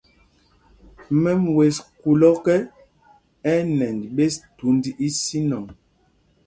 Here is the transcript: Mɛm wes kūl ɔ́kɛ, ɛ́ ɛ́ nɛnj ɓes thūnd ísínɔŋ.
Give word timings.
Mɛm 1.21 1.41
wes 1.55 1.77
kūl 1.99 2.21
ɔ́kɛ, 2.31 2.55
ɛ́ 3.51 3.57
ɛ́ 3.61 3.65
nɛnj 3.77 3.99
ɓes 4.15 4.33
thūnd 4.57 4.83
ísínɔŋ. 5.07 5.65